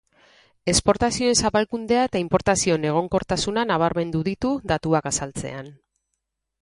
[0.71, 5.71] Esportazioen zabalkundea eta inportazioen egonkortasuna nabarmendu ditu datuak azaltzean.